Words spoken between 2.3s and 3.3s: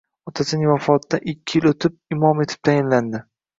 etib tayinlandi